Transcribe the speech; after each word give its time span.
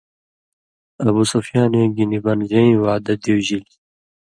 ابُوسُفیانے 1.07 1.83
گی 1.95 2.03
نی 2.09 2.19
بنژَئیں 2.23 2.81
وعدہ 2.83 3.13
دیُوژِلیۡ، 3.21 3.77